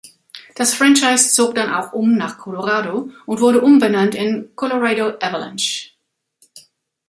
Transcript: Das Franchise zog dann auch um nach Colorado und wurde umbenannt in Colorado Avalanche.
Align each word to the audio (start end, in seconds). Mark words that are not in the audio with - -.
Das 0.55 0.73
Franchise 0.73 1.29
zog 1.31 1.53
dann 1.53 1.71
auch 1.71 1.93
um 1.93 2.17
nach 2.17 2.39
Colorado 2.39 3.11
und 3.27 3.39
wurde 3.39 3.61
umbenannt 3.61 4.15
in 4.15 4.49
Colorado 4.55 5.19
Avalanche. 5.19 5.91